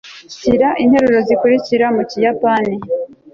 [0.37, 2.75] shyira interuro zikurikira mu kiyapani